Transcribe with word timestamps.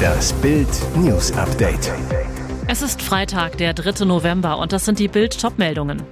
Das 0.00 0.32
Bild 0.34 0.68
News 0.96 1.32
Update. 1.32 1.92
Es 2.66 2.82
ist 2.82 3.02
Freitag, 3.02 3.58
der 3.58 3.74
3. 3.74 4.04
November 4.04 4.58
und 4.58 4.72
das 4.72 4.84
sind 4.84 4.98
die 4.98 5.08
Bild 5.08 5.40
Topmeldungen. 5.40 6.02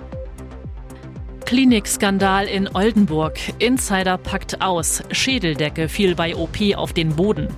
Klinikskandal 1.46 2.46
in 2.46 2.68
Oldenburg. 2.74 3.38
Insider 3.58 4.18
packt 4.18 4.60
aus. 4.60 5.02
Schädeldecke 5.10 5.88
fiel 5.88 6.14
bei 6.14 6.36
OP 6.36 6.58
auf 6.76 6.92
den 6.92 7.16
Boden. 7.16 7.48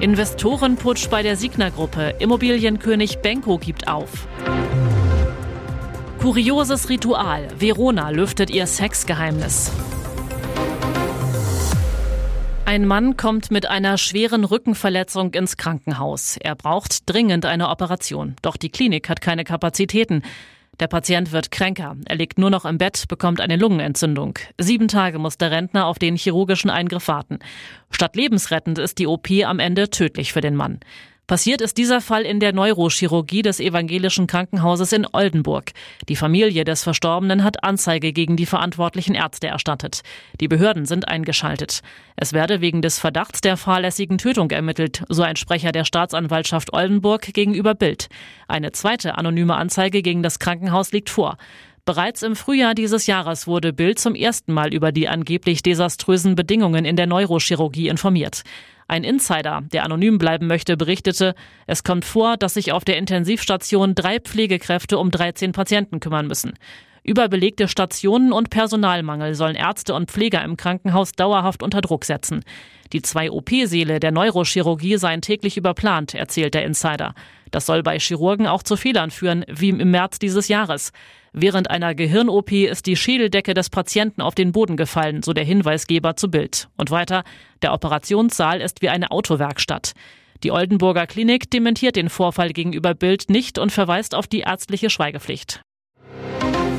Investorenputsch 0.00 1.08
bei 1.08 1.22
der 1.22 1.36
Signa-Gruppe. 1.36 2.16
Immobilienkönig 2.18 3.18
Benko 3.18 3.58
gibt 3.58 3.88
auf. 3.88 4.26
Kurioses 6.20 6.88
Ritual. 6.90 7.48
Verona 7.58 8.10
lüftet 8.10 8.50
ihr 8.50 8.66
Sexgeheimnis. 8.66 9.70
Ein 12.74 12.86
Mann 12.86 13.16
kommt 13.16 13.52
mit 13.52 13.66
einer 13.66 13.96
schweren 13.98 14.42
Rückenverletzung 14.42 15.32
ins 15.32 15.56
Krankenhaus. 15.56 16.36
Er 16.38 16.56
braucht 16.56 17.08
dringend 17.08 17.46
eine 17.46 17.68
Operation. 17.68 18.34
Doch 18.42 18.56
die 18.56 18.68
Klinik 18.68 19.08
hat 19.08 19.20
keine 19.20 19.44
Kapazitäten. 19.44 20.22
Der 20.80 20.88
Patient 20.88 21.30
wird 21.30 21.52
kränker. 21.52 21.94
Er 22.04 22.16
liegt 22.16 22.36
nur 22.36 22.50
noch 22.50 22.64
im 22.64 22.78
Bett, 22.78 23.04
bekommt 23.06 23.40
eine 23.40 23.54
Lungenentzündung. 23.54 24.40
Sieben 24.58 24.88
Tage 24.88 25.20
muss 25.20 25.38
der 25.38 25.52
Rentner 25.52 25.86
auf 25.86 26.00
den 26.00 26.16
chirurgischen 26.16 26.68
Eingriff 26.68 27.06
warten. 27.06 27.38
Statt 27.92 28.16
lebensrettend 28.16 28.80
ist 28.80 28.98
die 28.98 29.06
OP 29.06 29.30
am 29.44 29.60
Ende 29.60 29.88
tödlich 29.90 30.32
für 30.32 30.40
den 30.40 30.56
Mann. 30.56 30.80
Passiert 31.26 31.62
ist 31.62 31.78
dieser 31.78 32.02
Fall 32.02 32.22
in 32.22 32.38
der 32.38 32.52
Neurochirurgie 32.52 33.40
des 33.40 33.58
evangelischen 33.58 34.26
Krankenhauses 34.26 34.92
in 34.92 35.06
Oldenburg. 35.10 35.72
Die 36.10 36.16
Familie 36.16 36.64
des 36.64 36.82
Verstorbenen 36.82 37.44
hat 37.44 37.64
Anzeige 37.64 38.12
gegen 38.12 38.36
die 38.36 38.44
verantwortlichen 38.44 39.14
Ärzte 39.14 39.46
erstattet. 39.46 40.02
Die 40.42 40.48
Behörden 40.48 40.84
sind 40.84 41.08
eingeschaltet. 41.08 41.80
Es 42.16 42.34
werde 42.34 42.60
wegen 42.60 42.82
des 42.82 42.98
Verdachts 42.98 43.40
der 43.40 43.56
fahrlässigen 43.56 44.18
Tötung 44.18 44.50
ermittelt, 44.50 45.02
so 45.08 45.22
ein 45.22 45.36
Sprecher 45.36 45.72
der 45.72 45.86
Staatsanwaltschaft 45.86 46.74
Oldenburg 46.74 47.32
gegenüber 47.32 47.74
Bild. 47.74 48.08
Eine 48.46 48.72
zweite 48.72 49.16
anonyme 49.16 49.54
Anzeige 49.54 50.02
gegen 50.02 50.22
das 50.22 50.38
Krankenhaus 50.38 50.92
liegt 50.92 51.08
vor. 51.08 51.38
Bereits 51.86 52.22
im 52.22 52.34
Frühjahr 52.34 52.74
dieses 52.74 53.06
Jahres 53.06 53.46
wurde 53.46 53.74
Bild 53.74 53.98
zum 53.98 54.14
ersten 54.14 54.54
Mal 54.54 54.72
über 54.72 54.90
die 54.90 55.06
angeblich 55.06 55.62
desaströsen 55.62 56.34
Bedingungen 56.34 56.86
in 56.86 56.96
der 56.96 57.06
Neurochirurgie 57.06 57.88
informiert. 57.88 58.42
Ein 58.86 59.04
Insider, 59.04 59.62
der 59.72 59.84
anonym 59.84 60.18
bleiben 60.18 60.46
möchte, 60.46 60.76
berichtete, 60.76 61.34
es 61.66 61.84
kommt 61.84 62.04
vor, 62.04 62.36
dass 62.36 62.54
sich 62.54 62.72
auf 62.72 62.84
der 62.84 62.98
Intensivstation 62.98 63.94
drei 63.94 64.20
Pflegekräfte 64.20 64.98
um 64.98 65.10
13 65.10 65.52
Patienten 65.52 66.00
kümmern 66.00 66.26
müssen. 66.26 66.54
Überbelegte 67.06 67.68
Stationen 67.68 68.32
und 68.32 68.48
Personalmangel 68.48 69.34
sollen 69.34 69.56
Ärzte 69.56 69.94
und 69.94 70.10
Pfleger 70.10 70.42
im 70.42 70.56
Krankenhaus 70.56 71.12
dauerhaft 71.12 71.62
unter 71.62 71.82
Druck 71.82 72.06
setzen. 72.06 72.42
Die 72.94 73.02
zwei 73.02 73.30
OP-Säle 73.30 74.00
der 74.00 74.10
Neurochirurgie 74.10 74.96
seien 74.96 75.20
täglich 75.20 75.58
überplant, 75.58 76.14
erzählt 76.14 76.54
der 76.54 76.64
Insider. 76.64 77.14
Das 77.50 77.66
soll 77.66 77.82
bei 77.82 77.98
Chirurgen 77.98 78.46
auch 78.46 78.62
zu 78.62 78.76
Fehlern 78.76 79.10
führen, 79.10 79.44
wie 79.48 79.68
im 79.68 79.90
März 79.90 80.18
dieses 80.18 80.48
Jahres. 80.48 80.92
Während 81.34 81.70
einer 81.70 81.94
Gehirn-OP 81.94 82.52
ist 82.52 82.86
die 82.86 82.96
Schädeldecke 82.96 83.52
des 83.52 83.68
Patienten 83.68 84.22
auf 84.22 84.34
den 84.34 84.52
Boden 84.52 84.78
gefallen, 84.78 85.22
so 85.22 85.34
der 85.34 85.44
Hinweisgeber 85.44 86.16
zu 86.16 86.30
Bild. 86.30 86.68
Und 86.78 86.90
weiter, 86.90 87.22
der 87.60 87.74
Operationssaal 87.74 88.62
ist 88.62 88.80
wie 88.80 88.88
eine 88.88 89.10
Autowerkstatt. 89.10 89.92
Die 90.42 90.52
Oldenburger 90.52 91.06
Klinik 91.06 91.50
dementiert 91.50 91.96
den 91.96 92.08
Vorfall 92.08 92.54
gegenüber 92.54 92.94
Bild 92.94 93.28
nicht 93.28 93.58
und 93.58 93.72
verweist 93.72 94.14
auf 94.14 94.26
die 94.26 94.40
ärztliche 94.40 94.88
Schweigepflicht. 94.88 95.60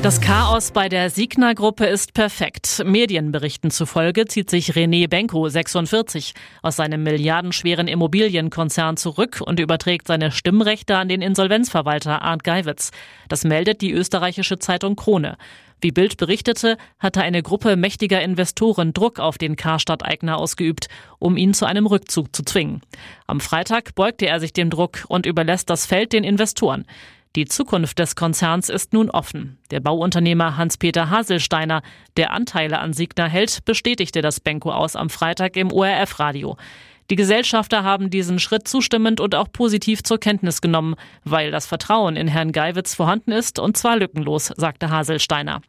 Das 0.02 0.20
Chaos 0.20 0.70
bei 0.70 0.88
der 0.88 1.10
Signa-Gruppe 1.10 1.86
ist 1.86 2.14
perfekt. 2.14 2.82
Medienberichten 2.84 3.72
zufolge 3.72 4.26
zieht 4.26 4.50
sich 4.50 4.70
René 4.70 5.08
Benko, 5.08 5.48
46, 5.48 6.34
aus 6.62 6.76
seinem 6.76 7.02
milliardenschweren 7.02 7.88
Immobilienkonzern 7.88 8.96
zurück 8.96 9.42
und 9.44 9.58
überträgt 9.58 10.06
seine 10.06 10.30
Stimmrechte 10.30 10.96
an 10.96 11.08
den 11.08 11.22
Insolvenzverwalter 11.22 12.22
Arndt 12.22 12.44
Geiwitz. 12.44 12.92
Das 13.28 13.42
meldet 13.42 13.80
die 13.80 13.92
österreichische 13.92 14.60
Zeitung 14.60 14.94
Krone. 14.94 15.36
Wie 15.80 15.90
Bild 15.90 16.16
berichtete, 16.16 16.78
hatte 16.98 17.20
eine 17.20 17.42
Gruppe 17.42 17.76
mächtiger 17.76 18.22
Investoren 18.22 18.94
Druck 18.94 19.18
auf 19.18 19.36
den 19.36 19.56
Karstadt-Eigner 19.56 20.38
ausgeübt, 20.38 20.88
um 21.18 21.36
ihn 21.36 21.52
zu 21.52 21.66
einem 21.66 21.86
Rückzug 21.86 22.34
zu 22.34 22.44
zwingen. 22.44 22.80
Am 23.26 23.40
Freitag 23.40 23.94
beugte 23.94 24.26
er 24.26 24.40
sich 24.40 24.54
dem 24.54 24.70
Druck 24.70 25.04
und 25.08 25.26
überlässt 25.26 25.68
das 25.68 25.84
Feld 25.84 26.14
den 26.14 26.24
Investoren. 26.24 26.86
Die 27.36 27.44
Zukunft 27.44 27.98
des 27.98 28.16
Konzerns 28.16 28.70
ist 28.70 28.94
nun 28.94 29.10
offen. 29.10 29.58
Der 29.70 29.80
Bauunternehmer 29.80 30.56
Hans-Peter 30.56 31.10
Haselsteiner, 31.10 31.82
der 32.16 32.32
Anteile 32.32 32.78
an 32.78 32.94
Signa 32.94 33.26
hält, 33.26 33.62
bestätigte 33.66 34.22
das 34.22 34.40
Benko 34.40 34.72
aus 34.72 34.96
am 34.96 35.10
Freitag 35.10 35.58
im 35.58 35.70
ORF-Radio. 35.70 36.56
Die 37.10 37.16
Gesellschafter 37.16 37.84
haben 37.84 38.08
diesen 38.08 38.38
Schritt 38.38 38.66
zustimmend 38.66 39.20
und 39.20 39.34
auch 39.34 39.52
positiv 39.52 40.02
zur 40.02 40.18
Kenntnis 40.18 40.62
genommen, 40.62 40.94
weil 41.24 41.50
das 41.50 41.66
Vertrauen 41.66 42.16
in 42.16 42.26
Herrn 42.26 42.52
Geiwitz 42.52 42.94
vorhanden 42.94 43.32
ist 43.32 43.58
und 43.58 43.76
zwar 43.76 43.98
lückenlos, 43.98 44.46
sagte 44.56 44.88
Haselsteiner. 44.88 45.60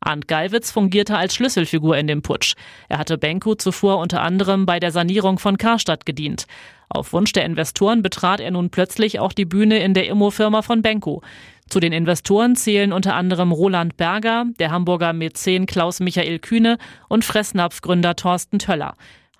Arndt 0.00 0.26
Geiwitz 0.26 0.70
fungierte 0.70 1.16
als 1.16 1.34
Schlüsselfigur 1.34 1.96
in 1.96 2.06
dem 2.06 2.22
Putsch. 2.22 2.54
Er 2.88 2.98
hatte 2.98 3.18
Benko 3.18 3.54
zuvor 3.54 3.98
unter 3.98 4.22
anderem 4.22 4.66
bei 4.66 4.80
der 4.80 4.90
Sanierung 4.90 5.38
von 5.38 5.58
Karstadt 5.58 6.06
gedient. 6.06 6.46
Auf 6.88 7.12
Wunsch 7.12 7.32
der 7.32 7.44
Investoren 7.44 8.02
betrat 8.02 8.40
er 8.40 8.50
nun 8.50 8.70
plötzlich 8.70 9.20
auch 9.20 9.32
die 9.32 9.44
Bühne 9.44 9.78
in 9.78 9.94
der 9.94 10.08
Immofirma 10.08 10.62
von 10.62 10.82
Benko. 10.82 11.22
Zu 11.68 11.80
den 11.80 11.92
Investoren 11.92 12.54
zählen 12.54 12.92
unter 12.92 13.14
anderem 13.14 13.50
Roland 13.50 13.96
Berger, 13.96 14.44
der 14.58 14.70
Hamburger 14.70 15.12
Mäzen 15.12 15.64
Klaus 15.66 16.00
Michael 16.00 16.38
Kühne 16.38 16.76
und 17.08 17.24
Fressnapf-Gründer 17.24 18.14
Thorsten 18.16 18.58
Töller. 18.58 18.94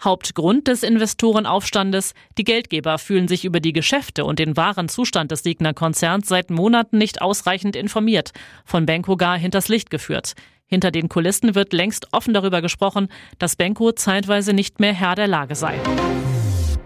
Hauptgrund 0.05 0.69
des 0.69 0.83
Investorenaufstandes, 0.83 2.15
die 2.37 2.45
Geldgeber 2.45 2.99
fühlen 2.99 3.29
sich 3.29 3.45
über 3.45 3.61
die 3.61 3.73
Geschäfte 3.73 4.25
und 4.25 4.39
den 4.39 4.57
wahren 4.57 4.89
Zustand 4.89 5.31
des 5.31 5.43
Signer-Konzerns 5.43 6.29
seit 6.29 6.51
Monaten 6.51 6.99
nicht 6.99 7.23
ausreichend 7.23 7.77
informiert, 7.77 8.33
von 8.65 8.87
Benko 8.87 9.17
gar 9.17 9.39
hinters 9.39 9.69
Licht 9.69 9.91
geführt. 9.91 10.35
Hinter 10.67 10.91
den 10.91 11.09
Kulissen 11.09 11.55
wird 11.55 11.73
längst 11.73 12.09
offen 12.13 12.35
darüber 12.35 12.63
gesprochen, 12.63 13.09
dass 13.39 13.57
Benko 13.57 13.93
zeitweise 13.93 14.53
nicht 14.53 14.81
mehr 14.81 14.95
Herr 14.95 15.15
der 15.15 15.29
Lage 15.29 15.55
sei. 15.55 15.79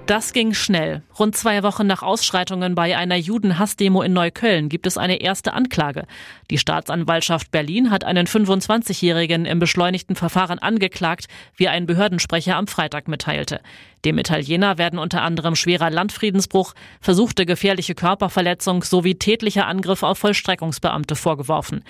Das 0.06 0.32
ging 0.32 0.54
schnell. 0.54 1.02
Rund 1.18 1.36
zwei 1.36 1.64
Wochen 1.64 1.88
nach 1.88 2.04
Ausschreitungen 2.04 2.76
bei 2.76 2.96
einer 2.96 3.16
Judenhassdemo 3.16 4.02
in 4.02 4.12
Neukölln 4.12 4.68
gibt 4.68 4.86
es 4.86 4.96
eine 4.96 5.20
erste 5.20 5.52
Anklage. 5.52 6.06
Die 6.48 6.58
Staatsanwaltschaft 6.58 7.50
Berlin 7.50 7.90
hat 7.90 8.04
einen 8.04 8.28
25-Jährigen 8.28 9.46
im 9.46 9.58
beschleunigten 9.58 10.14
Verfahren 10.14 10.60
angeklagt, 10.60 11.26
wie 11.56 11.66
ein 11.66 11.86
Behördensprecher 11.86 12.54
am 12.54 12.68
Freitag 12.68 13.08
mitteilte. 13.08 13.60
Dem 14.04 14.16
Italiener 14.18 14.78
werden 14.78 15.00
unter 15.00 15.22
anderem 15.22 15.56
schwerer 15.56 15.90
Landfriedensbruch, 15.90 16.74
versuchte 17.00 17.44
gefährliche 17.44 17.96
Körperverletzung 17.96 18.84
sowie 18.84 19.16
tätlicher 19.16 19.66
Angriff 19.66 20.04
auf 20.04 20.18
Vollstreckungsbeamte 20.18 21.16
vorgeworfen. 21.16 21.82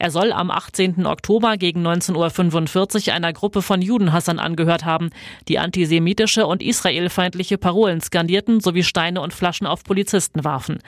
Er 0.00 0.10
soll 0.10 0.32
am 0.32 0.50
18. 0.50 1.04
Oktober 1.04 1.58
gegen 1.58 1.86
19.45 1.86 3.08
Uhr 3.08 3.14
einer 3.14 3.34
Gruppe 3.34 3.60
von 3.60 3.82
Judenhassern 3.82 4.38
angehört 4.38 4.86
haben, 4.86 5.10
die 5.46 5.58
antisemitische 5.58 6.46
und 6.46 6.62
israelfeindliche 6.62 7.58
Parolen 7.58 8.00
skandierten 8.00 8.60
sowie 8.60 8.82
Steine 8.82 9.20
und 9.20 9.34
Flaschen 9.34 9.66
auf 9.66 9.84
Polizisten 9.84 10.42
warfen. 10.42 10.78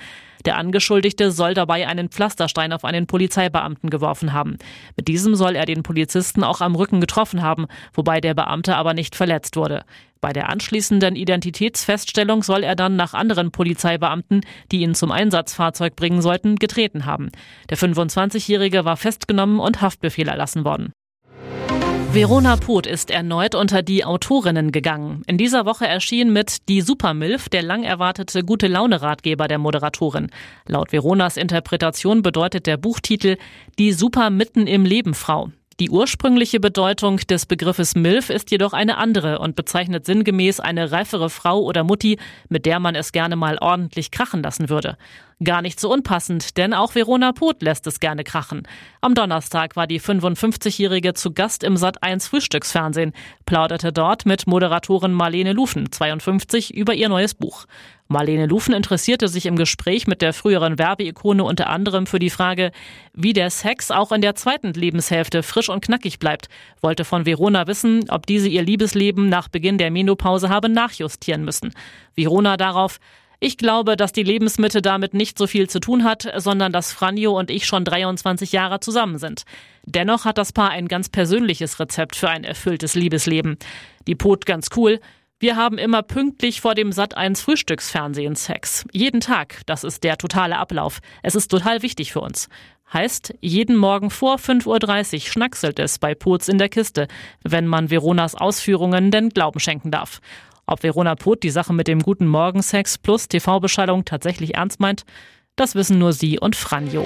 Der 0.44 0.56
Angeschuldigte 0.56 1.30
soll 1.30 1.54
dabei 1.54 1.86
einen 1.86 2.08
Pflasterstein 2.08 2.72
auf 2.72 2.84
einen 2.84 3.06
Polizeibeamten 3.06 3.90
geworfen 3.90 4.32
haben. 4.32 4.56
Mit 4.96 5.08
diesem 5.08 5.34
soll 5.34 5.56
er 5.56 5.66
den 5.66 5.82
Polizisten 5.82 6.44
auch 6.44 6.60
am 6.60 6.74
Rücken 6.74 7.00
getroffen 7.00 7.42
haben, 7.42 7.66
wobei 7.94 8.20
der 8.20 8.34
Beamte 8.34 8.76
aber 8.76 8.94
nicht 8.94 9.14
verletzt 9.14 9.56
wurde. 9.56 9.84
Bei 10.20 10.32
der 10.32 10.48
anschließenden 10.48 11.16
Identitätsfeststellung 11.16 12.44
soll 12.44 12.62
er 12.62 12.76
dann 12.76 12.94
nach 12.94 13.12
anderen 13.12 13.50
Polizeibeamten, 13.50 14.42
die 14.70 14.82
ihn 14.82 14.94
zum 14.94 15.10
Einsatzfahrzeug 15.10 15.96
bringen 15.96 16.22
sollten, 16.22 16.56
getreten 16.56 17.06
haben. 17.06 17.30
Der 17.70 17.76
25-Jährige 17.76 18.84
war 18.84 18.96
festgenommen 18.96 19.58
und 19.58 19.80
Haftbefehl 19.80 20.28
erlassen 20.28 20.64
worden. 20.64 20.92
Verona 22.14 22.56
Poth 22.56 22.86
ist 22.86 23.10
erneut 23.10 23.54
unter 23.54 23.80
die 23.80 24.04
Autorinnen 24.04 24.70
gegangen. 24.70 25.22
In 25.26 25.38
dieser 25.38 25.64
Woche 25.64 25.86
erschien 25.86 26.30
mit 26.30 26.68
Die 26.68 26.82
Supermilf 26.82 27.48
der 27.48 27.62
lang 27.62 27.84
erwartete 27.84 28.44
gute 28.44 28.66
Laune 28.66 29.00
Ratgeber 29.00 29.48
der 29.48 29.56
Moderatorin. 29.56 30.28
Laut 30.66 30.92
Veronas 30.92 31.38
Interpretation 31.38 32.20
bedeutet 32.20 32.66
der 32.66 32.76
Buchtitel 32.76 33.38
Die 33.78 33.92
Super 33.92 34.28
mitten 34.28 34.66
im 34.66 34.84
Leben 34.84 35.14
Frau. 35.14 35.52
Die 35.80 35.88
ursprüngliche 35.88 36.60
Bedeutung 36.60 37.16
des 37.16 37.46
Begriffes 37.46 37.94
MILF 37.94 38.28
ist 38.28 38.50
jedoch 38.50 38.74
eine 38.74 38.98
andere 38.98 39.38
und 39.38 39.56
bezeichnet 39.56 40.04
sinngemäß 40.04 40.60
eine 40.60 40.92
reifere 40.92 41.30
Frau 41.30 41.60
oder 41.62 41.82
Mutti, 41.82 42.18
mit 42.50 42.66
der 42.66 42.78
man 42.78 42.94
es 42.94 43.12
gerne 43.12 43.36
mal 43.36 43.56
ordentlich 43.58 44.10
krachen 44.10 44.42
lassen 44.42 44.68
würde. 44.68 44.98
Gar 45.44 45.62
nicht 45.62 45.80
so 45.80 45.90
unpassend, 45.90 46.56
denn 46.56 46.74
auch 46.74 46.94
Verona 46.94 47.32
Poth 47.32 47.62
lässt 47.62 47.86
es 47.86 48.00
gerne 48.00 48.22
krachen. 48.22 48.62
Am 49.00 49.14
Donnerstag 49.14 49.76
war 49.76 49.86
die 49.86 50.00
55-Jährige 50.00 51.14
zu 51.14 51.32
Gast 51.32 51.64
im 51.64 51.74
Sat1 51.74 52.28
Frühstücksfernsehen, 52.28 53.12
plauderte 53.46 53.92
dort 53.92 54.26
mit 54.26 54.46
Moderatorin 54.46 55.12
Marlene 55.12 55.52
Lufen, 55.52 55.90
52, 55.90 56.74
über 56.74 56.94
ihr 56.94 57.08
neues 57.08 57.34
Buch. 57.34 57.66
Marlene 58.08 58.46
Lufen 58.46 58.74
interessierte 58.74 59.26
sich 59.26 59.46
im 59.46 59.56
Gespräch 59.56 60.06
mit 60.06 60.22
der 60.22 60.32
früheren 60.32 60.78
Werbeikone 60.78 61.42
unter 61.42 61.70
anderem 61.70 62.06
für 62.06 62.18
die 62.18 62.30
Frage, 62.30 62.70
wie 63.14 63.32
der 63.32 63.50
Sex 63.50 63.90
auch 63.90 64.12
in 64.12 64.20
der 64.20 64.34
zweiten 64.34 64.72
Lebenshälfte 64.74 65.42
frisch 65.42 65.70
und 65.70 65.82
knackig 65.82 66.18
bleibt, 66.18 66.48
wollte 66.82 67.04
von 67.04 67.26
Verona 67.26 67.66
wissen, 67.66 68.04
ob 68.10 68.26
diese 68.26 68.48
ihr 68.48 68.62
Liebesleben 68.62 69.28
nach 69.28 69.48
Beginn 69.48 69.78
der 69.78 69.90
Menopause 69.90 70.50
habe 70.50 70.68
nachjustieren 70.68 71.44
müssen. 71.44 71.72
Verona 72.14 72.56
darauf, 72.56 73.00
ich 73.44 73.56
glaube, 73.56 73.96
dass 73.96 74.12
die 74.12 74.22
Lebensmitte 74.22 74.82
damit 74.82 75.14
nicht 75.14 75.36
so 75.36 75.48
viel 75.48 75.68
zu 75.68 75.80
tun 75.80 76.04
hat, 76.04 76.32
sondern 76.36 76.70
dass 76.72 76.92
Franjo 76.92 77.36
und 77.36 77.50
ich 77.50 77.66
schon 77.66 77.84
23 77.84 78.52
Jahre 78.52 78.78
zusammen 78.78 79.18
sind. 79.18 79.42
Dennoch 79.84 80.24
hat 80.24 80.38
das 80.38 80.52
Paar 80.52 80.70
ein 80.70 80.86
ganz 80.86 81.08
persönliches 81.08 81.80
Rezept 81.80 82.14
für 82.14 82.30
ein 82.30 82.44
erfülltes 82.44 82.94
Liebesleben. 82.94 83.56
Die 84.06 84.14
Pot 84.14 84.46
ganz 84.46 84.68
cool. 84.76 85.00
Wir 85.40 85.56
haben 85.56 85.76
immer 85.76 86.02
pünktlich 86.02 86.60
vor 86.60 86.76
dem 86.76 86.92
Sat 86.92 87.16
1 87.16 87.40
Frühstücksfernsehen 87.40 88.36
Sex. 88.36 88.84
Jeden 88.92 89.20
Tag. 89.20 89.62
Das 89.66 89.82
ist 89.82 90.04
der 90.04 90.18
totale 90.18 90.56
Ablauf. 90.56 91.00
Es 91.24 91.34
ist 91.34 91.48
total 91.48 91.82
wichtig 91.82 92.12
für 92.12 92.20
uns. 92.20 92.48
Heißt, 92.92 93.34
jeden 93.40 93.74
Morgen 93.74 94.10
vor 94.10 94.36
5.30 94.36 95.14
Uhr 95.14 95.20
schnackselt 95.22 95.80
es 95.80 95.98
bei 95.98 96.14
Pots 96.14 96.48
in 96.48 96.58
der 96.58 96.68
Kiste, 96.68 97.08
wenn 97.42 97.66
man 97.66 97.90
Veronas 97.90 98.36
Ausführungen 98.36 99.10
denn 99.10 99.30
Glauben 99.30 99.58
schenken 99.58 99.90
darf. 99.90 100.20
Ob 100.66 100.82
Verona 100.82 101.14
Pot 101.14 101.42
die 101.42 101.50
Sache 101.50 101.72
mit 101.72 101.88
dem 101.88 102.00
guten 102.00 102.26
Morgensex 102.26 102.98
plus 102.98 103.28
TV-Beschallung 103.28 104.04
tatsächlich 104.04 104.54
ernst 104.54 104.80
meint, 104.80 105.04
das 105.56 105.74
wissen 105.74 105.98
nur 105.98 106.12
sie 106.12 106.38
und 106.38 106.56
Franjo. 106.56 107.02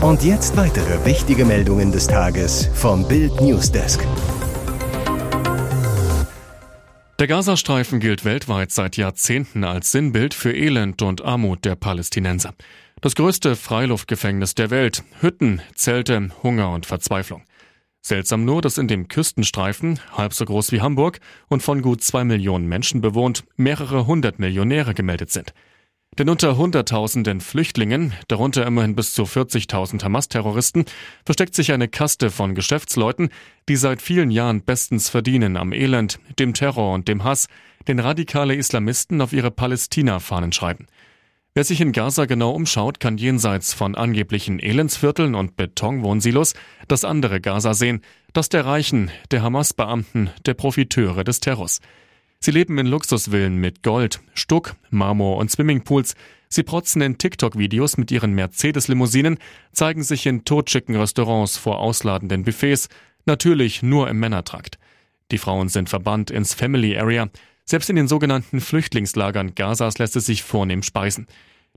Und 0.00 0.24
jetzt 0.24 0.56
weitere 0.56 1.04
wichtige 1.04 1.44
Meldungen 1.44 1.92
des 1.92 2.08
Tages 2.08 2.68
vom 2.74 3.06
Bild 3.06 3.40
Newsdesk. 3.40 4.04
Der 7.20 7.28
Gazastreifen 7.28 8.00
gilt 8.00 8.24
weltweit 8.24 8.72
seit 8.72 8.96
Jahrzehnten 8.96 9.62
als 9.62 9.92
Sinnbild 9.92 10.34
für 10.34 10.52
Elend 10.52 11.02
und 11.02 11.24
Armut 11.24 11.64
der 11.64 11.76
Palästinenser. 11.76 12.54
Das 13.00 13.14
größte 13.14 13.54
Freiluftgefängnis 13.54 14.56
der 14.56 14.70
Welt, 14.70 15.04
Hütten, 15.20 15.62
Zelte, 15.76 16.30
Hunger 16.42 16.70
und 16.70 16.86
Verzweiflung. 16.86 17.44
Seltsam 18.04 18.44
nur, 18.44 18.62
dass 18.62 18.78
in 18.78 18.88
dem 18.88 19.06
Küstenstreifen, 19.06 20.00
halb 20.16 20.34
so 20.34 20.44
groß 20.44 20.72
wie 20.72 20.80
Hamburg 20.80 21.20
und 21.48 21.62
von 21.62 21.82
gut 21.82 22.02
zwei 22.02 22.24
Millionen 22.24 22.66
Menschen 22.66 23.00
bewohnt, 23.00 23.44
mehrere 23.56 24.06
hundert 24.06 24.40
Millionäre 24.40 24.92
gemeldet 24.92 25.30
sind. 25.30 25.54
Denn 26.18 26.28
unter 26.28 26.58
Hunderttausenden 26.58 27.40
Flüchtlingen, 27.40 28.12
darunter 28.28 28.66
immerhin 28.66 28.94
bis 28.94 29.14
zu 29.14 29.22
40.000 29.22 30.02
Hamas-Terroristen, 30.02 30.84
versteckt 31.24 31.54
sich 31.54 31.72
eine 31.72 31.88
Kaste 31.88 32.30
von 32.30 32.54
Geschäftsleuten, 32.54 33.30
die 33.68 33.76
seit 33.76 34.02
vielen 34.02 34.30
Jahren 34.30 34.62
bestens 34.62 35.08
verdienen 35.08 35.56
am 35.56 35.72
Elend, 35.72 36.18
dem 36.38 36.52
Terror 36.52 36.92
und 36.92 37.08
dem 37.08 37.24
Hass, 37.24 37.46
den 37.88 37.98
radikale 37.98 38.54
Islamisten 38.54 39.22
auf 39.22 39.32
ihre 39.32 39.50
Palästina-Fahnen 39.50 40.52
schreiben. 40.52 40.86
Wer 41.54 41.64
sich 41.64 41.82
in 41.82 41.92
Gaza 41.92 42.24
genau 42.24 42.52
umschaut, 42.52 42.98
kann 42.98 43.18
jenseits 43.18 43.74
von 43.74 43.94
angeblichen 43.94 44.58
Elendsvierteln 44.58 45.34
und 45.34 45.54
Betonwohnsilos 45.54 46.54
das 46.88 47.04
andere 47.04 47.42
Gaza 47.42 47.74
sehen, 47.74 48.00
das 48.32 48.48
der 48.48 48.64
Reichen, 48.64 49.10
der 49.30 49.42
Hamas-Beamten, 49.42 50.30
der 50.46 50.54
Profiteure 50.54 51.24
des 51.24 51.40
Terrors. 51.40 51.80
Sie 52.40 52.52
leben 52.52 52.78
in 52.78 52.86
Luxusvillen 52.86 53.56
mit 53.56 53.82
Gold, 53.82 54.20
Stuck, 54.32 54.76
Marmor 54.88 55.36
und 55.36 55.50
Swimmingpools. 55.50 56.14
Sie 56.48 56.62
protzen 56.62 57.02
in 57.02 57.18
TikTok-Videos 57.18 57.98
mit 57.98 58.10
ihren 58.10 58.32
Mercedes-Limousinen, 58.32 59.36
zeigen 59.72 60.02
sich 60.02 60.24
in 60.24 60.46
totschicken 60.46 60.96
Restaurants 60.96 61.58
vor 61.58 61.80
ausladenden 61.80 62.44
Buffets, 62.44 62.88
natürlich 63.26 63.82
nur 63.82 64.08
im 64.08 64.18
Männertrakt. 64.18 64.78
Die 65.30 65.38
Frauen 65.38 65.68
sind 65.68 65.90
verbannt 65.90 66.30
ins 66.30 66.54
Family 66.54 66.96
Area, 66.96 67.28
selbst 67.64 67.90
in 67.90 67.96
den 67.96 68.08
sogenannten 68.08 68.60
Flüchtlingslagern 68.60 69.54
Gazas 69.54 69.98
lässt 69.98 70.16
es 70.16 70.26
sich 70.26 70.42
vornehm 70.42 70.82
speisen. 70.82 71.26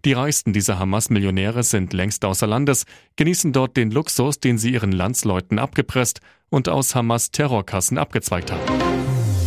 Die 0.03 0.13
reichsten 0.13 0.53
dieser 0.53 0.77
Hamas-Millionäre 0.77 1.63
sind 1.63 1.93
längst 1.93 2.25
außer 2.25 2.45
Landes, 2.45 2.85
genießen 3.15 3.53
dort 3.53 3.75
den 3.77 3.91
Luxus, 3.91 4.39
den 4.39 4.57
sie 4.57 4.71
ihren 4.71 4.91
Landsleuten 4.91 5.57
abgepresst 5.57 6.21
und 6.49 6.69
aus 6.69 6.93
Hamas-Terrorkassen 6.93 7.97
abgezweigt 7.97 8.51
haben. 8.51 8.61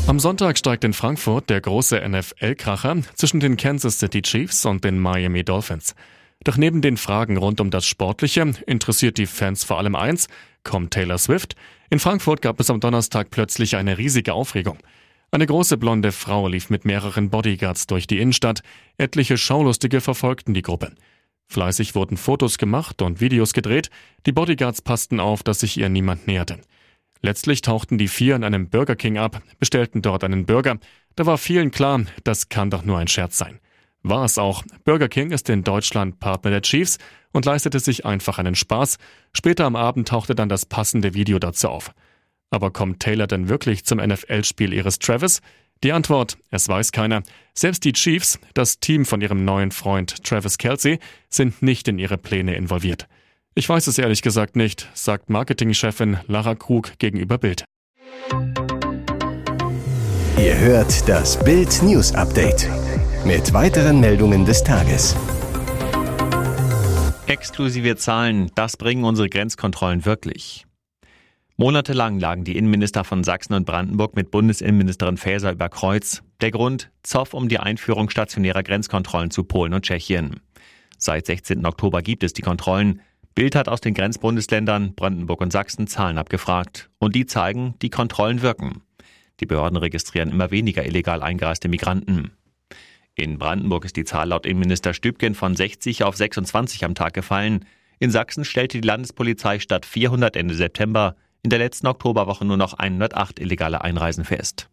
Am 0.09 0.19
Sonntag 0.19 0.57
steigt 0.59 0.85
in 0.85 0.95
Frankfurt 0.95 1.51
der 1.51 1.61
große 1.61 2.01
NFL-Kracher 2.09 3.03
zwischen 3.15 3.41
den 3.41 3.57
Kansas 3.57 3.99
City 3.99 4.23
Chiefs 4.23 4.65
und 4.65 4.83
den 4.83 4.99
Miami 4.99 5.45
Dolphins. 5.45 5.95
Doch 6.45 6.57
neben 6.57 6.81
den 6.81 6.97
Fragen 6.97 7.37
rund 7.37 7.61
um 7.61 7.71
das 7.71 7.87
Sportliche 7.87 8.53
interessiert 8.67 9.19
die 9.19 9.27
Fans 9.27 9.65
vor 9.65 9.79
allem 9.79 9.95
eins, 9.95 10.29
kommt 10.65 10.93
Taylor 10.93 11.19
Swift? 11.19 11.57
In 11.91 11.99
Frankfurt 11.99 12.43
gab 12.43 12.59
es 12.59 12.71
am 12.71 12.81
Donnerstag 12.81 13.31
plötzlich 13.31 13.77
eine 13.77 13.99
riesige 13.99 14.33
Aufregung. 14.33 14.79
Eine 15.31 15.45
große 15.45 15.77
blonde 15.77 16.11
Frau 16.11 16.49
lief 16.49 16.71
mit 16.71 16.87
mehreren 16.87 17.29
Bodyguards 17.29 17.87
durch 17.87 18.07
die 18.07 18.19
Innenstadt. 18.19 18.63
Etliche 18.97 19.37
Schaulustige 19.37 20.01
verfolgten 20.01 20.55
die 20.55 20.63
Gruppe. 20.63 20.93
Fleißig 21.49 21.95
wurden 21.95 22.17
Fotos 22.17 22.57
gemacht 22.57 23.03
und 23.03 23.21
Videos 23.21 23.53
gedreht. 23.53 23.91
Die 24.25 24.33
Bodyguards 24.33 24.81
passten 24.81 25.21
auf, 25.21 25.43
dass 25.43 25.61
sich 25.61 25.77
ihr 25.77 25.91
niemand 25.91 26.27
näherte. 26.27 26.61
Letztlich 27.21 27.61
tauchten 27.61 27.99
die 27.99 28.09
vier 28.09 28.37
in 28.37 28.45
einem 28.45 28.71
Burger 28.71 28.97
King 28.97 29.19
ab, 29.19 29.43
bestellten 29.59 30.01
dort 30.01 30.25
einen 30.25 30.47
Burger. 30.47 30.79
Da 31.15 31.27
war 31.27 31.37
vielen 31.37 31.73
klar, 31.73 32.05
das 32.25 32.49
kann 32.49 32.71
doch 32.71 32.85
nur 32.85 32.97
ein 32.97 33.09
Scherz 33.09 33.37
sein. 33.37 33.59
War 34.03 34.25
es 34.25 34.39
auch. 34.39 34.63
Burger 34.85 35.09
King 35.09 35.33
ist 35.33 35.51
in 35.51 35.63
Deutschland 35.63 36.21
Partner 36.21 36.53
der 36.53 36.63
Chiefs 36.63 36.97
und 37.33 37.45
leistete 37.45 37.81
sich 37.81 38.07
einfach 38.07 38.39
einen 38.39 38.55
Spaß. 38.55 38.97
Später 39.35 39.67
am 39.67 39.77
Abend 39.77 40.09
tauchte 40.09 40.35
dann 40.35 40.49
das 40.49 40.65
passende 40.65 41.13
Video 41.13 41.39
dazu 41.39 41.69
auf. 41.69 41.93
Aber 42.51 42.71
kommt 42.71 43.01
Taylor 43.01 43.27
denn 43.27 43.49
wirklich 43.49 43.85
zum 43.85 43.99
NFL-Spiel 43.99 44.73
ihres 44.73 44.99
Travis? 44.99 45.41
Die 45.85 45.93
Antwort, 45.93 46.39
es 46.51 46.69
weiß 46.69 46.93
keiner. 46.93 47.23
Selbst 47.55 47.85
die 47.85 47.93
Chiefs, 47.93 48.41
das 48.55 48.81
Team 48.81 49.05
von 49.05 49.21
ihrem 49.21 49.45
neuen 49.45 49.71
Freund 49.71 50.25
Travis 50.25 50.59
Kelsey, 50.59 50.99
sind 51.29 51.63
nicht 51.63 51.87
in 51.87 51.99
ihre 51.99 52.19
Pläne 52.19 52.57
involviert. 52.57 53.07
Ich 53.55 53.69
weiß 53.69 53.87
es 53.87 53.99
ehrlich 53.99 54.23
gesagt 54.23 54.57
nicht, 54.57 54.89
sagt 54.95 55.31
Marketingchefin 55.31 56.19
Lara 56.27 56.55
Krug 56.55 56.99
gegenüber 56.99 57.39
Bild. 57.39 57.65
Ihr 60.39 60.59
hört 60.59 61.09
das 61.09 61.43
Bild 61.45 61.83
News 61.83 62.15
Update 62.15 62.69
mit 63.25 63.53
weiteren 63.53 64.01
Meldungen 64.01 64.45
des 64.45 64.63
Tages. 64.63 65.17
Exklusive 67.27 67.97
Zahlen, 67.97 68.51
das 68.55 68.77
bringen 68.77 69.05
unsere 69.05 69.29
Grenzkontrollen 69.29 70.05
wirklich. 70.05 70.68
Monatelang 71.61 72.21
lagen 72.21 72.45
die 72.45 72.57
Innenminister 72.57 73.03
von 73.03 73.25
Sachsen 73.25 73.53
und 73.53 73.67
Brandenburg 73.67 74.15
mit 74.15 74.31
Bundesinnenministerin 74.31 75.17
Faeser 75.17 75.51
über 75.51 75.69
Kreuz. 75.69 76.23
Der 76.41 76.53
Grund? 76.53 76.93
Zoff 77.03 77.35
um 77.35 77.49
die 77.49 77.59
Einführung 77.59 78.11
stationärer 78.11 78.63
Grenzkontrollen 78.63 79.33
zu 79.33 79.43
Polen 79.43 79.75
und 79.75 79.85
Tschechien. 79.85 80.39
Seit 80.99 81.27
16. 81.27 81.67
Oktober 81.67 82.01
gibt 82.01 82.23
es 82.23 82.33
die 82.33 82.43
Kontrollen. 82.43 83.01
Bild 83.35 83.57
hat 83.57 83.69
aus 83.69 83.81
den 83.81 83.95
Grenzbundesländern 83.95 84.95
Brandenburg 84.95 85.41
und 85.41 85.53
Sachsen 85.53 85.89
Zahlen 85.89 86.17
abgefragt. 86.17 86.91
Und 87.01 87.17
die 87.17 87.27
zeigen, 87.27 87.75
die 87.83 87.91
Kontrollen 87.91 88.41
wirken. 88.41 88.83
Die 89.41 89.47
Behörden 89.47 89.79
registrieren 89.79 90.31
immer 90.31 90.53
weniger 90.53 90.87
illegal 90.87 91.25
eingereiste 91.25 91.69
Migranten. 91.69 92.31
In 93.17 93.37
Brandenburg 93.37 93.85
ist 93.85 93.97
die 93.97 94.05
Zahl 94.05 94.29
laut 94.29 94.47
Innenminister 94.47 94.95
Stübgen 94.95 95.35
von 95.35 95.57
60 95.57 96.05
auf 96.05 96.15
26 96.15 96.85
am 96.85 96.95
Tag 96.95 97.15
gefallen. 97.15 97.65
In 97.99 98.13
Sachsen 98.13 98.45
stellte 98.45 98.81
die 98.81 98.87
Landespolizei 98.87 99.59
statt 99.59 99.87
400 99.87 100.37
Ende 100.37 100.55
September 100.55 101.17
in 101.43 101.51
der 101.51 101.59
letzten 101.59 101.87
Oktoberwoche 101.87 102.45
nur 102.45 102.57
noch 102.57 102.75
108 102.75 103.39
illegale 103.39 103.83
Einreisen 103.83 104.25
fest. 104.25 104.69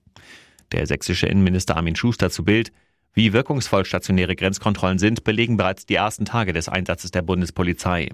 Der 0.72 0.88
sächsische 0.88 1.28
Innenminister 1.28 1.78
Armin 1.78 1.96
Schuster 1.96 2.30
zu 2.30 2.44
Bild. 2.44 2.72
Wie 3.14 3.34
wirkungsvoll 3.34 3.86
stationäre 3.86 4.36
Grenzkontrollen 4.36 5.00
sind, 5.00 5.24
belegen 5.24 5.58
bereits 5.58 5.86
die 5.86 5.96
ersten 5.96 6.26
Tage 6.26 6.54
des 6.54 6.68
Einsatzes 6.68 7.12
der 7.12 7.22
Bundespolizei. 7.22 8.10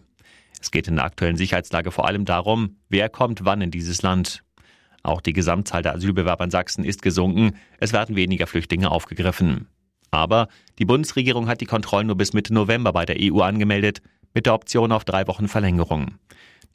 Es 0.60 0.70
geht 0.70 0.88
in 0.88 0.98
der 0.98 1.06
aktuellen 1.06 1.38
Sicherheitslage 1.38 1.92
vor 1.92 2.06
allem 2.08 2.26
darum, 2.26 2.78
wer 2.88 3.10
kommt 3.10 3.46
wann 3.46 3.62
in 3.62 3.72
dieses 3.72 4.04
Land. 4.04 4.44
Auch 5.02 5.22
die 5.22 5.34
Gesamtzahl 5.34 5.82
der 5.82 5.96
Asylbewerber 5.96 6.44
in 6.44 6.52
Sachsen 6.52 6.84
ist 6.84 7.02
gesunken, 7.02 7.58
es 7.80 7.94
werden 7.94 8.16
weniger 8.16 8.46
Flüchtlinge 8.46 8.92
aufgegriffen. 8.92 9.68
Aber 10.12 10.50
die 10.78 10.86
Bundesregierung 10.86 11.48
hat 11.48 11.62
die 11.62 11.66
Kontrollen 11.66 12.08
nur 12.08 12.18
bis 12.18 12.34
Mitte 12.34 12.54
November 12.54 12.94
bei 12.94 13.06
der 13.06 13.16
EU 13.20 13.42
angemeldet, 13.42 14.02
mit 14.34 14.46
der 14.46 14.54
Option 14.54 14.92
auf 14.92 15.04
drei 15.04 15.26
Wochen 15.28 15.48
Verlängerung. 15.48 16.16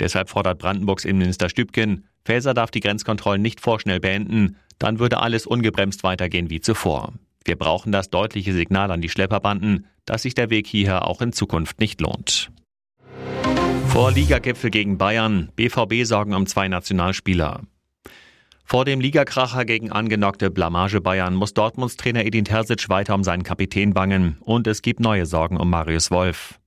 Deshalb 0.01 0.29
fordert 0.29 0.59
Brandenburgs 0.59 1.05
Innenminister 1.05 1.49
Stübken, 1.49 2.07
Faeser 2.25 2.55
darf 2.55 2.71
die 2.71 2.81
Grenzkontrollen 2.81 3.41
nicht 3.41 3.61
vorschnell 3.61 4.01
beenden, 4.01 4.57
dann 4.79 4.99
würde 4.99 5.19
alles 5.19 5.47
ungebremst 5.47 6.03
weitergehen 6.03 6.51
wie 6.51 6.61
zuvor. 6.61 7.15
Wir 7.45 7.57
brauchen 7.57 7.93
das 7.93 8.11
deutliche 8.11 8.53
Signal 8.53 8.91
an 8.91 9.01
die 9.01 9.09
Schlepperbanden, 9.09 9.87
dass 10.05 10.23
sich 10.23 10.35
der 10.35 10.51
Weg 10.51 10.67
hierher 10.67 11.07
auch 11.07 11.21
in 11.23 11.33
Zukunft 11.33 11.81
nicht 11.81 12.01
lohnt. 12.01 12.51
Vor 13.87 14.13
Ligagipfel 14.13 14.71
gegen 14.71 14.99
Bayern, 14.99 15.51
BVB 15.57 16.05
sorgen 16.05 16.35
um 16.35 16.47
zwei 16.47 16.69
Nationalspieler. 16.69 17.63
Vor 18.65 18.85
dem 18.85 19.01
Ligakracher 19.01 19.65
gegen 19.65 19.93
angenockte 19.93 20.51
Blamage 20.51 21.01
Bayern 21.01 21.37
muss 21.37 21.55
Dortmunds 21.55 21.97
Trainer 21.97 22.25
Edin 22.25 22.45
Terzic 22.45 22.89
weiter 22.89 23.15
um 23.15 23.23
seinen 23.23 23.45
Kapitän 23.45 23.95
bangen 23.95 24.39
und 24.41 24.67
es 24.67 24.83
gibt 24.83 24.99
neue 24.99 25.25
Sorgen 25.25 25.57
um 25.57 25.71
Marius 25.71 26.11
Wolf. 26.11 26.59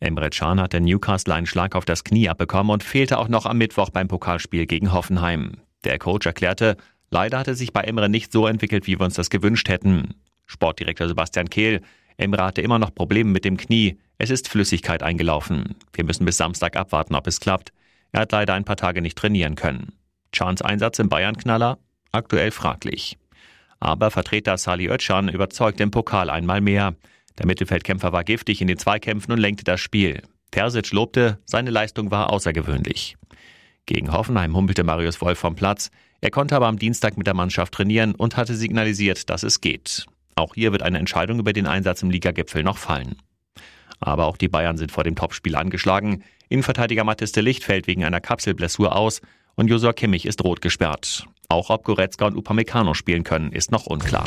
Emre 0.00 0.30
Can 0.30 0.60
hat 0.60 0.72
der 0.72 0.80
Newcastle 0.80 1.34
einen 1.34 1.46
Schlag 1.46 1.74
auf 1.74 1.84
das 1.84 2.04
Knie 2.04 2.28
abbekommen 2.28 2.70
und 2.70 2.84
fehlte 2.84 3.18
auch 3.18 3.28
noch 3.28 3.46
am 3.46 3.58
Mittwoch 3.58 3.90
beim 3.90 4.08
Pokalspiel 4.08 4.66
gegen 4.66 4.92
Hoffenheim. 4.92 5.52
Der 5.84 5.98
Coach 5.98 6.26
erklärte, 6.26 6.76
leider 7.10 7.38
hatte 7.38 7.54
sich 7.54 7.72
bei 7.72 7.82
Emre 7.82 8.08
nicht 8.08 8.32
so 8.32 8.46
entwickelt, 8.46 8.86
wie 8.86 8.98
wir 8.98 9.04
uns 9.04 9.14
das 9.14 9.30
gewünscht 9.30 9.68
hätten. 9.68 10.14
Sportdirektor 10.46 11.08
Sebastian 11.08 11.48
Kehl, 11.48 11.80
Emre 12.18 12.44
hatte 12.44 12.62
immer 12.62 12.78
noch 12.78 12.94
Probleme 12.94 13.30
mit 13.30 13.44
dem 13.44 13.56
Knie. 13.56 13.98
Es 14.18 14.30
ist 14.30 14.48
Flüssigkeit 14.48 15.02
eingelaufen. 15.02 15.76
Wir 15.92 16.04
müssen 16.04 16.24
bis 16.24 16.36
Samstag 16.36 16.76
abwarten, 16.76 17.14
ob 17.14 17.26
es 17.26 17.40
klappt. 17.40 17.72
Er 18.12 18.22
hat 18.22 18.32
leider 18.32 18.54
ein 18.54 18.64
paar 18.64 18.76
Tage 18.76 19.02
nicht 19.02 19.18
trainieren 19.18 19.54
können. 19.54 19.92
Chans 20.32 20.62
Einsatz 20.62 20.98
im 20.98 21.08
Bayern-Knaller? 21.08 21.78
Aktuell 22.12 22.50
fraglich. 22.50 23.18
Aber 23.80 24.10
Vertreter 24.10 24.56
Sali 24.56 24.88
Özcan 24.88 25.28
überzeugt 25.28 25.80
im 25.80 25.90
Pokal 25.90 26.30
einmal 26.30 26.60
mehr. 26.60 26.94
Der 27.38 27.46
Mittelfeldkämpfer 27.46 28.12
war 28.12 28.24
giftig 28.24 28.60
in 28.60 28.68
den 28.68 28.78
Zweikämpfen 28.78 29.32
und 29.32 29.38
lenkte 29.38 29.64
das 29.64 29.80
Spiel. 29.80 30.22
Terzic 30.50 30.92
lobte, 30.92 31.38
seine 31.44 31.70
Leistung 31.70 32.10
war 32.10 32.32
außergewöhnlich. 32.32 33.16
Gegen 33.84 34.12
Hoffenheim 34.12 34.56
humpelte 34.56 34.84
Marius 34.84 35.20
Wolf 35.20 35.38
vom 35.38 35.54
Platz. 35.54 35.90
Er 36.20 36.30
konnte 36.30 36.56
aber 36.56 36.66
am 36.66 36.78
Dienstag 36.78 37.16
mit 37.16 37.26
der 37.26 37.34
Mannschaft 37.34 37.74
trainieren 37.74 38.14
und 38.14 38.36
hatte 38.36 38.54
signalisiert, 38.54 39.30
dass 39.30 39.42
es 39.42 39.60
geht. 39.60 40.06
Auch 40.34 40.54
hier 40.54 40.72
wird 40.72 40.82
eine 40.82 40.98
Entscheidung 40.98 41.38
über 41.38 41.52
den 41.52 41.66
Einsatz 41.66 42.02
im 42.02 42.10
Ligagipfel 42.10 42.62
noch 42.62 42.78
fallen. 42.78 43.16
Aber 44.00 44.26
auch 44.26 44.36
die 44.36 44.48
Bayern 44.48 44.76
sind 44.76 44.92
vor 44.92 45.04
dem 45.04 45.14
Topspiel 45.14 45.56
angeschlagen. 45.56 46.22
Innenverteidiger 46.48 47.04
Mathis 47.04 47.32
de 47.32 47.42
Licht 47.42 47.64
fällt 47.64 47.86
wegen 47.86 48.04
einer 48.04 48.20
Kapselblessur 48.20 48.94
aus 48.94 49.20
und 49.54 49.68
Josua 49.68 49.92
Kimmich 49.92 50.26
ist 50.26 50.44
rot 50.44 50.60
gesperrt. 50.60 51.26
Auch 51.48 51.70
ob 51.70 51.84
Goretzka 51.84 52.26
und 52.26 52.36
Upamecano 52.36 52.94
spielen 52.94 53.24
können, 53.24 53.52
ist 53.52 53.70
noch 53.70 53.86
unklar. 53.86 54.26